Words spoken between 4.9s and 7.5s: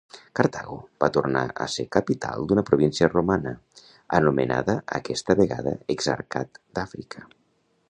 aquesta vegada Exarcat d'Àfrica.